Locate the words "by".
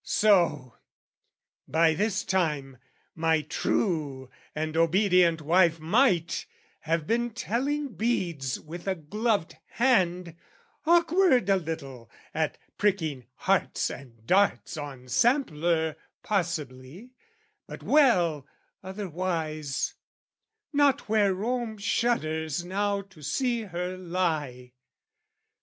1.67-1.93